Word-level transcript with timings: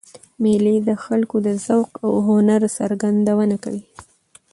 مېلې 0.43 0.75
د 0.87 0.89
خلکو 1.03 1.35
د 1.47 1.47
ذوق 1.65 1.89
او 2.05 2.11
هنر 2.27 2.61
څرګندونه 2.77 3.55
کوي. 3.63 3.83